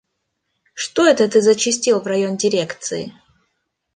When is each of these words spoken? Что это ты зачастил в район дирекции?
Что 0.73 1.05
это 1.05 1.27
ты 1.27 1.41
зачастил 1.43 1.99
в 2.01 2.07
район 2.07 2.35
дирекции? 2.35 3.13